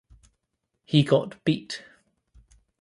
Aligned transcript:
He 0.83 1.03
got 1.03 1.43
beat. 1.43 1.83